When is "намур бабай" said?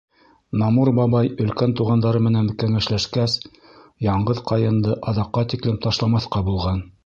0.59-1.29